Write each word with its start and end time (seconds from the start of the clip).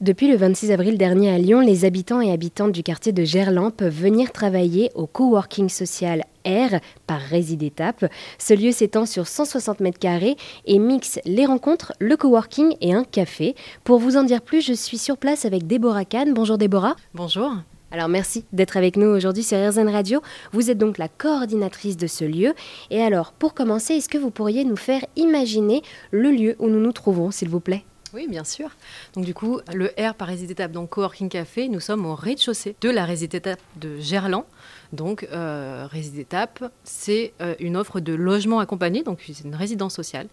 Depuis 0.00 0.28
le 0.28 0.36
26 0.36 0.70
avril 0.70 0.96
dernier 0.96 1.28
à 1.28 1.38
Lyon, 1.38 1.58
les 1.58 1.84
habitants 1.84 2.20
et 2.20 2.30
habitantes 2.30 2.70
du 2.70 2.84
quartier 2.84 3.10
de 3.10 3.24
Gerland 3.24 3.72
peuvent 3.72 3.92
venir 3.92 4.30
travailler 4.30 4.92
au 4.94 5.08
coworking 5.08 5.68
social 5.68 6.22
R 6.46 6.76
par 7.08 7.18
Résidétape. 7.18 8.04
Ce 8.38 8.54
lieu 8.54 8.70
s'étend 8.70 9.06
sur 9.06 9.26
160 9.26 9.80
mètres 9.80 9.98
carrés 9.98 10.36
et 10.66 10.78
mixe 10.78 11.18
les 11.24 11.46
rencontres, 11.46 11.94
le 11.98 12.16
coworking 12.16 12.76
et 12.80 12.94
un 12.94 13.02
café. 13.02 13.56
Pour 13.82 13.98
vous 13.98 14.16
en 14.16 14.22
dire 14.22 14.40
plus, 14.40 14.64
je 14.64 14.72
suis 14.72 14.98
sur 14.98 15.16
place 15.16 15.44
avec 15.44 15.66
Déborah 15.66 16.04
Kahn. 16.04 16.32
Bonjour 16.32 16.58
Déborah. 16.58 16.94
Bonjour. 17.12 17.50
Alors 17.90 18.08
merci 18.08 18.44
d'être 18.52 18.76
avec 18.76 18.96
nous 18.96 19.08
aujourd'hui 19.08 19.42
sur 19.42 19.58
RZN 19.58 19.88
Radio. 19.88 20.20
Vous 20.52 20.70
êtes 20.70 20.78
donc 20.78 20.98
la 20.98 21.08
coordinatrice 21.08 21.96
de 21.96 22.06
ce 22.06 22.24
lieu. 22.24 22.54
Et 22.92 23.02
alors, 23.02 23.32
pour 23.32 23.52
commencer, 23.52 23.94
est-ce 23.94 24.08
que 24.08 24.18
vous 24.18 24.30
pourriez 24.30 24.62
nous 24.64 24.76
faire 24.76 25.04
imaginer 25.16 25.82
le 26.12 26.30
lieu 26.30 26.54
où 26.60 26.68
nous 26.68 26.80
nous 26.80 26.92
trouvons, 26.92 27.32
s'il 27.32 27.48
vous 27.48 27.58
plaît? 27.58 27.82
Oui, 28.14 28.26
bien 28.28 28.44
sûr. 28.44 28.70
Donc 29.14 29.24
du 29.24 29.34
coup, 29.34 29.60
le 29.74 29.92
R 29.98 30.14
par 30.14 30.28
Résidétape, 30.28 30.72
donc 30.72 30.90
Coworking 30.90 31.28
Café, 31.28 31.68
nous 31.68 31.80
sommes 31.80 32.06
au 32.06 32.14
rez-de-chaussée 32.14 32.76
de 32.80 32.90
la 32.90 33.04
Résidétape 33.04 33.60
de 33.76 33.98
Gerland. 33.98 34.44
Donc 34.92 35.26
euh, 35.32 35.86
Résidétape, 35.90 36.64
c'est 36.84 37.32
euh, 37.40 37.54
une 37.60 37.76
offre 37.76 38.00
de 38.00 38.14
logement 38.14 38.60
accompagné, 38.60 39.02
donc 39.02 39.22
c'est 39.26 39.44
une 39.44 39.54
résidence 39.54 39.94
sociale 39.94 40.28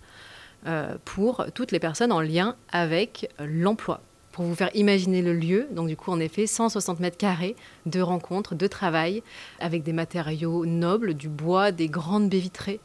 euh, 0.68 0.96
pour 1.04 1.46
toutes 1.54 1.72
les 1.72 1.80
personnes 1.80 2.12
en 2.12 2.22
lien 2.22 2.56
avec 2.72 3.30
l'emploi. 3.40 4.02
Pour 4.32 4.44
vous 4.44 4.55
faire 4.55 4.72
imaginer 4.76 5.22
le 5.22 5.34
lieu, 5.34 5.68
donc 5.72 5.88
du 5.88 5.96
coup 5.96 6.12
en 6.12 6.20
effet 6.20 6.46
160 6.46 7.00
mètres 7.00 7.18
carrés 7.18 7.55
de 7.86 8.02
rencontres, 8.02 8.54
de 8.54 8.68
travail, 8.68 9.24
avec 9.62 9.84
des 9.84 9.94
matériaux 9.94 10.66
nobles, 10.66 11.14
du 11.14 11.30
bois, 11.30 11.72
des 11.72 11.88
grandes 11.88 12.30
baies 12.30 12.40
vitrées. 12.40 12.82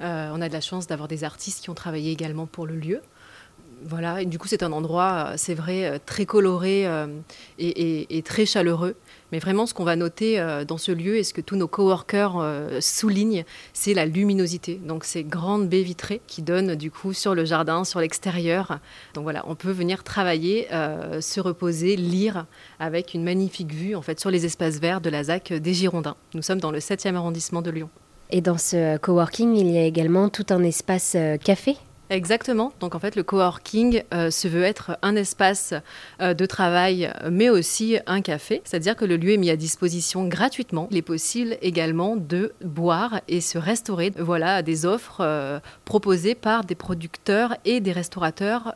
on 0.00 0.40
a 0.40 0.48
de 0.48 0.52
la 0.52 0.60
chance 0.60 0.86
d'avoir 0.86 1.08
des 1.08 1.24
artistes 1.24 1.64
qui 1.64 1.70
ont 1.70 1.74
travaillé 1.74 2.12
également 2.12 2.46
pour 2.46 2.66
le 2.66 2.76
lieu 2.76 3.00
voilà, 3.84 4.22
et 4.22 4.26
du 4.26 4.38
coup, 4.38 4.48
c'est 4.48 4.62
un 4.62 4.72
endroit, 4.72 5.28
euh, 5.28 5.34
c'est 5.36 5.54
vrai, 5.54 5.86
euh, 5.86 5.98
très 6.04 6.26
coloré 6.26 6.86
euh, 6.86 7.06
et, 7.58 8.22
très 8.24 8.46
chaleureux. 8.46 8.94
Mais 9.32 9.38
vraiment, 9.38 9.66
ce 9.66 9.74
qu'on 9.74 9.84
va 9.84 9.96
noter 9.96 10.44
dans 10.68 10.76
ce 10.76 10.92
lieu 10.92 11.16
et 11.16 11.24
ce 11.24 11.32
que 11.32 11.40
tous 11.40 11.56
nos 11.56 11.66
coworkers 11.66 12.44
soulignent, 12.80 13.44
c'est 13.72 13.94
la 13.94 14.04
luminosité. 14.04 14.74
Donc, 14.74 15.04
ces 15.04 15.24
grandes 15.24 15.70
baies 15.70 15.82
vitrées 15.82 16.20
qui 16.26 16.42
donnent 16.42 16.74
du 16.74 16.90
coup 16.90 17.14
sur 17.14 17.34
le 17.34 17.46
jardin, 17.46 17.84
sur 17.84 18.00
l'extérieur. 18.00 18.78
Donc 19.14 19.22
voilà, 19.24 19.42
on 19.46 19.54
peut 19.54 19.70
venir 19.70 20.04
travailler, 20.04 20.68
se 21.20 21.40
reposer, 21.40 21.96
lire 21.96 22.44
avec 22.78 23.14
une 23.14 23.24
magnifique 23.24 23.72
vue 23.72 23.96
en 23.96 24.02
fait 24.02 24.20
sur 24.20 24.30
les 24.30 24.44
espaces 24.44 24.78
verts 24.78 25.00
de 25.00 25.08
la 25.08 25.24
ZAC 25.24 25.54
des 25.54 25.72
Girondins. 25.72 26.16
Nous 26.34 26.42
sommes 26.42 26.60
dans 26.60 26.70
le 26.70 26.80
7e 26.80 27.14
arrondissement 27.14 27.62
de 27.62 27.70
Lyon. 27.70 27.88
Et 28.28 28.42
dans 28.42 28.58
ce 28.58 28.98
coworking, 28.98 29.56
il 29.56 29.70
y 29.70 29.78
a 29.78 29.84
également 29.84 30.28
tout 30.28 30.46
un 30.50 30.62
espace 30.62 31.16
café 31.42 31.78
Exactement. 32.12 32.74
Donc 32.78 32.94
en 32.94 32.98
fait, 32.98 33.16
le 33.16 33.22
coworking 33.22 34.02
euh, 34.12 34.30
se 34.30 34.46
veut 34.46 34.64
être 34.64 34.98
un 35.00 35.16
espace 35.16 35.72
euh, 36.20 36.34
de 36.34 36.44
travail, 36.44 37.10
mais 37.30 37.48
aussi 37.48 37.96
un 38.06 38.20
café. 38.20 38.60
C'est-à-dire 38.64 38.96
que 38.96 39.06
le 39.06 39.16
lieu 39.16 39.32
est 39.32 39.38
mis 39.38 39.48
à 39.48 39.56
disposition 39.56 40.28
gratuitement. 40.28 40.88
Il 40.90 40.98
est 40.98 41.02
possible 41.02 41.56
également 41.62 42.16
de 42.16 42.52
boire 42.62 43.22
et 43.28 43.40
se 43.40 43.56
restaurer. 43.56 44.12
Voilà 44.18 44.60
des 44.60 44.84
offres 44.84 45.22
euh, 45.22 45.58
proposées 45.86 46.34
par 46.34 46.64
des 46.64 46.74
producteurs 46.74 47.56
et 47.64 47.80
des 47.80 47.92
restaurateurs 47.92 48.74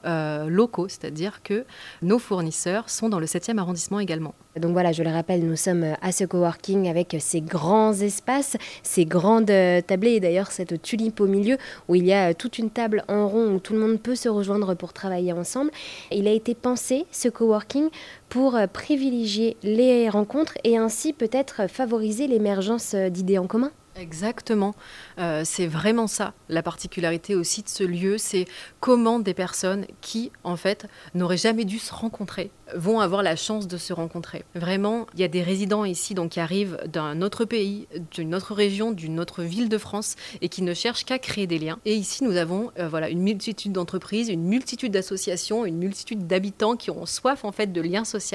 locaux. 0.49 0.89
C'est-à-dire 0.89 1.43
que 1.43 1.67
nos 2.01 2.19
fournisseurs 2.19 2.89
sont 2.89 3.11
dans 3.11 3.21
le 3.21 3.27
7e 3.27 3.59
arrondissement 3.59 4.01
également. 4.01 4.35
Donc 4.59 4.73
voilà, 4.73 4.93
je 4.93 5.03
le 5.03 5.11
rappelle, 5.11 5.45
nous 5.45 5.57
sommes 5.57 5.85
à 6.01 6.13
ce 6.13 6.25
coworking 6.25 6.89
avec 6.89 7.15
ces 7.21 7.43
grands 7.43 7.93
espaces, 7.93 8.57
ces 8.83 9.05
grandes 9.05 9.53
tablées 9.87 10.13
et 10.13 10.21
d'ailleurs 10.21 10.51
cette 10.51 10.81
tulipe 10.81 11.21
au 11.21 11.27
milieu 11.27 11.59
où 11.89 11.95
il 11.95 12.07
y 12.07 12.15
a 12.15 12.33
toute 12.33 12.59
une 12.59 12.71
table 12.71 13.05
en 13.09 13.26
où 13.35 13.59
tout 13.59 13.73
le 13.73 13.79
monde 13.79 14.01
peut 14.01 14.15
se 14.15 14.29
rejoindre 14.29 14.75
pour 14.75 14.93
travailler 14.93 15.33
ensemble. 15.33 15.71
Il 16.13 16.29
a 16.29 16.33
été 16.33 16.55
pensé, 16.55 17.07
ce 17.11 17.29
coworking, 17.29 17.89
pour 18.29 18.57
euh, 18.57 18.67
privilégier 18.67 19.57
les 19.63 20.09
rencontres 20.09 20.55
et 20.65 20.77
ainsi 20.77 21.13
peut-être 21.13 21.69
favoriser 21.69 22.27
l'émergence 22.27 22.95
euh, 22.95 23.09
d'idées 23.09 23.39
en 23.39 23.47
commun. 23.47 23.71
Exactement, 23.99 24.75
euh, 25.19 25.43
c'est 25.45 25.67
vraiment 25.67 26.07
ça 26.07 26.35
la 26.51 26.63
particularité 26.63 27.35
aussi 27.35 27.63
de 27.63 27.69
ce 27.69 27.83
lieu, 27.83 28.19
c'est 28.19 28.45
comment 28.81 29.19
des 29.19 29.33
personnes 29.33 29.87
qui 30.03 30.31
en 30.45 30.57
fait 30.57 30.87
n'auraient 31.15 31.39
jamais 31.39 31.65
dû 31.65 31.79
se 31.79 31.95
rencontrer 31.95 32.51
vont 32.75 33.01
avoir 33.01 33.23
la 33.23 33.37
chance 33.37 33.69
de 33.69 33.77
se 33.77 33.93
rencontrer. 33.93 34.45
Vraiment, 34.55 35.07
il 35.15 35.21
y 35.21 35.25
a 35.25 35.29
des 35.29 35.43
résidents 35.43 35.85
ici 35.85 36.15
donc 36.15 36.33
qui 36.33 36.41
arrivent 36.41 36.79
d'un 36.93 37.23
autre 37.23 37.45
pays, 37.45 37.87
d'une 38.11 38.35
autre 38.35 38.55
région, 38.55 38.91
d'une 38.91 39.21
autre 39.21 39.43
ville 39.43 39.69
de 39.69 39.79
France 39.79 40.17
et 40.41 40.49
qui 40.49 40.63
ne 40.63 40.75
cherchent 40.75 41.05
qu'à 41.05 41.19
créer 41.19 41.47
des 41.47 41.59
liens. 41.59 41.79
Et 41.85 41.95
ici, 41.95 42.25
nous 42.25 42.37
avons 42.37 42.73
euh, 42.79 42.89
voilà 42.89 43.09
une 43.09 43.23
multitude 43.23 43.73
d'entreprises, 43.73 44.29
une 44.29 44.43
multitude 44.43 44.93
d'associations, 44.93 45.65
une 45.65 45.79
multitude 45.79 46.27
d'habitants 46.27 46.77
qui 46.77 46.91
ont 46.91 47.07
soif 47.07 47.45
en 47.45 47.53
fait 47.53 47.73
de 47.73 47.81
liens 47.81 48.05
sociaux. 48.05 48.27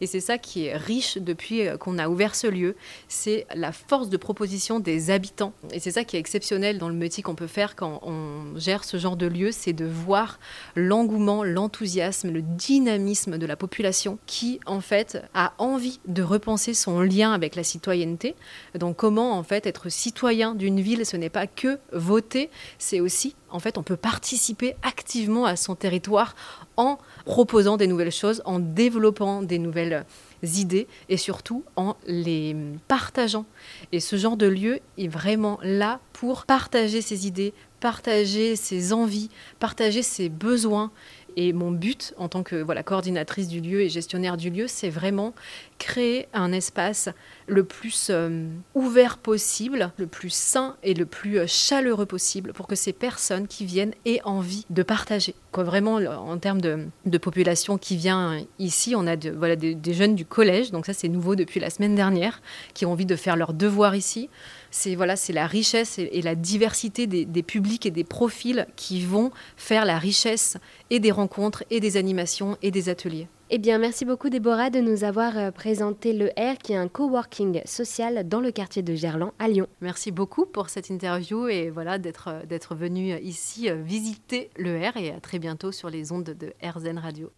Et 0.00 0.06
c'est 0.06 0.20
ça 0.20 0.38
qui 0.38 0.66
est 0.66 0.76
riche 0.76 1.18
depuis 1.18 1.66
euh, 1.66 1.76
qu'on 1.76 1.98
a 1.98 2.08
ouvert 2.08 2.36
ce 2.36 2.46
lieu, 2.46 2.76
c'est 3.08 3.46
la 3.54 3.72
force 3.72 4.08
de 4.08 4.16
proposition 4.16 4.78
des 4.78 5.01
habitants. 5.10 5.52
Et 5.72 5.80
c'est 5.80 5.90
ça 5.90 6.04
qui 6.04 6.16
est 6.16 6.20
exceptionnel 6.20 6.78
dans 6.78 6.88
le 6.88 6.94
métier 6.94 7.22
qu'on 7.22 7.34
peut 7.34 7.46
faire 7.46 7.76
quand 7.76 8.00
on 8.02 8.58
gère 8.58 8.84
ce 8.84 8.96
genre 8.96 9.16
de 9.16 9.26
lieu, 9.26 9.50
c'est 9.52 9.72
de 9.72 9.84
voir 9.84 10.38
l'engouement, 10.76 11.44
l'enthousiasme, 11.44 12.30
le 12.30 12.42
dynamisme 12.42 13.38
de 13.38 13.46
la 13.46 13.56
population 13.56 14.18
qui, 14.26 14.60
en 14.66 14.80
fait, 14.80 15.22
a 15.34 15.54
envie 15.58 16.00
de 16.06 16.22
repenser 16.22 16.74
son 16.74 17.00
lien 17.00 17.32
avec 17.32 17.56
la 17.56 17.64
citoyenneté. 17.64 18.34
Donc, 18.78 18.96
comment, 18.96 19.32
en 19.32 19.42
fait, 19.42 19.66
être 19.66 19.88
citoyen 19.88 20.54
d'une 20.54 20.80
ville, 20.80 21.06
ce 21.06 21.16
n'est 21.16 21.30
pas 21.30 21.46
que 21.46 21.78
voter, 21.92 22.50
c'est 22.78 23.00
aussi, 23.00 23.34
en 23.50 23.58
fait, 23.58 23.78
on 23.78 23.82
peut 23.82 23.96
participer 23.96 24.74
activement 24.82 25.01
à 25.44 25.56
son 25.56 25.74
territoire 25.74 26.34
en 26.76 26.98
proposant 27.24 27.76
des 27.76 27.86
nouvelles 27.86 28.12
choses, 28.12 28.42
en 28.44 28.58
développant 28.58 29.42
des 29.42 29.58
nouvelles 29.58 30.04
idées 30.42 30.86
et 31.08 31.16
surtout 31.16 31.64
en 31.76 31.96
les 32.06 32.56
partageant. 32.88 33.44
Et 33.92 34.00
ce 34.00 34.16
genre 34.16 34.36
de 34.36 34.46
lieu 34.46 34.80
est 34.98 35.08
vraiment 35.08 35.58
là 35.62 36.00
pour 36.12 36.46
partager 36.46 37.02
ses 37.02 37.26
idées, 37.26 37.52
partager 37.80 38.56
ses 38.56 38.92
envies, 38.92 39.28
partager 39.58 40.02
ses 40.02 40.28
besoins 40.28 40.90
et 41.36 41.52
mon 41.52 41.70
but 41.70 42.14
en 42.16 42.28
tant 42.28 42.42
que 42.42 42.56
voilà, 42.56 42.82
coordinatrice 42.82 43.48
du 43.48 43.60
lieu 43.60 43.80
et 43.80 43.88
gestionnaire 43.88 44.36
du 44.36 44.50
lieu, 44.50 44.66
c'est 44.66 44.90
vraiment 44.90 45.34
créer 45.78 46.28
un 46.32 46.52
espace 46.52 47.08
le 47.48 47.64
plus 47.64 48.08
euh, 48.10 48.46
ouvert 48.74 49.18
possible, 49.18 49.92
le 49.96 50.06
plus 50.06 50.30
sain 50.30 50.76
et 50.82 50.94
le 50.94 51.06
plus 51.06 51.38
euh, 51.38 51.46
chaleureux 51.46 52.06
possible 52.06 52.52
pour 52.52 52.66
que 52.66 52.76
ces 52.76 52.92
personnes 52.92 53.48
qui 53.48 53.64
viennent 53.64 53.92
aient 54.04 54.20
envie 54.24 54.64
de 54.70 54.82
partager. 54.82 55.34
Quoi, 55.50 55.64
vraiment, 55.64 55.96
en 55.96 56.38
termes 56.38 56.60
de, 56.60 57.18
population 57.18 57.78
qui 57.78 57.96
vient 57.96 58.40
ici, 58.58 58.94
on 58.96 59.06
a 59.06 59.16
de, 59.16 59.30
voilà, 59.30 59.56
des, 59.56 59.94
jeunes 59.94 60.14
du 60.14 60.24
collège, 60.24 60.70
donc 60.70 60.86
ça 60.86 60.92
c'est 60.92 61.08
nouveau 61.08 61.36
depuis 61.36 61.60
la 61.60 61.70
semaine 61.70 61.94
dernière, 61.94 62.40
qui 62.74 62.86
ont 62.86 62.92
envie 62.92 63.06
de 63.06 63.16
faire 63.16 63.36
leurs 63.36 63.52
devoirs 63.52 63.94
ici. 63.94 64.30
C'est 64.70 64.94
voilà, 64.94 65.14
la 65.28 65.46
richesse 65.46 65.98
et, 65.98 66.22
la 66.22 66.34
diversité 66.34 67.06
des, 67.06 67.24
des, 67.26 67.42
publics 67.42 67.84
et 67.84 67.90
des 67.90 68.04
profils 68.04 68.66
qui 68.76 69.04
vont 69.04 69.30
faire 69.56 69.84
la 69.84 69.98
richesse 69.98 70.56
et 70.90 70.98
des 70.98 71.10
rencontres 71.10 71.21
et 71.70 71.80
des 71.80 71.96
animations 71.96 72.56
et 72.62 72.70
des 72.70 72.88
ateliers. 72.88 73.28
Eh 73.54 73.58
bien, 73.58 73.76
merci 73.76 74.06
beaucoup 74.06 74.30
Déborah 74.30 74.70
de 74.70 74.80
nous 74.80 75.04
avoir 75.04 75.36
euh, 75.36 75.50
présenté 75.50 76.14
le 76.14 76.28
R, 76.38 76.56
qui 76.56 76.72
est 76.72 76.76
un 76.76 76.88
coworking 76.88 77.60
social 77.66 78.26
dans 78.26 78.40
le 78.40 78.50
quartier 78.50 78.82
de 78.82 78.94
Gerland 78.94 79.32
à 79.38 79.46
Lyon. 79.46 79.66
Merci 79.82 80.10
beaucoup 80.10 80.46
pour 80.46 80.70
cette 80.70 80.88
interview 80.88 81.48
et 81.48 81.68
voilà 81.68 81.98
d'être 81.98 82.28
euh, 82.28 82.46
d'être 82.46 82.74
venu 82.74 83.14
ici 83.20 83.68
euh, 83.68 83.74
visiter 83.74 84.48
le 84.56 84.78
R 84.78 84.96
et 84.96 85.10
à 85.10 85.20
très 85.20 85.38
bientôt 85.38 85.70
sur 85.70 85.90
les 85.90 86.12
ondes 86.12 86.34
de 86.38 86.54
RZN 86.62 86.98
Radio. 86.98 87.30